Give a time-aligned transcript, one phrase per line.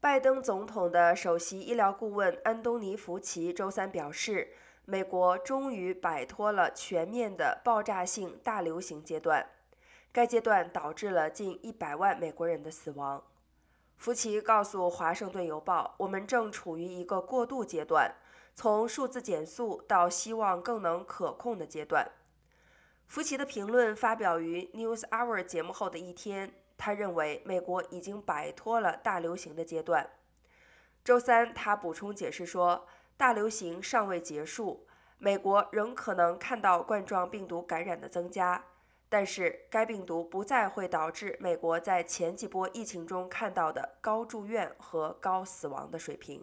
[0.00, 4.48] 拜登总统的首席医疗顾问安东尼·福奇周三表示，
[4.86, 9.46] 美国终于摆脱了全面的爆炸性大流行阶段，
[10.10, 13.22] 该阶段导致了近一百万美国人的死亡。
[13.98, 18.14] 福奇告诉《华盛顿邮报》：“我们正处于一个过渡阶段，
[18.54, 22.10] 从数字减速到希望更能可控的阶段。”
[23.06, 26.54] 福奇的评论发表于 News Hour 节目后的一天。
[26.80, 30.08] 他认为美国已经摆脱了大流行的阶段。
[31.04, 32.86] 周三，他补充解释说，
[33.18, 34.86] 大流行尚未结束，
[35.18, 38.64] 美国仍可能看到冠状病毒感染的增加，
[39.10, 46.42] 但是该病毒不再会导致美国在前几波疫情中看到的高住院和高死亡的水平。